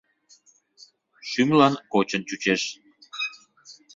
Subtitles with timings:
[1.29, 2.61] Шӱмлан кочын чучеш.